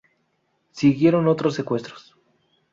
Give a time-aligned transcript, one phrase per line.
[0.71, 2.15] Siguieron otros secuestros.